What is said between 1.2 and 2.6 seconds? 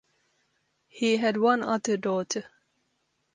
one other daughter.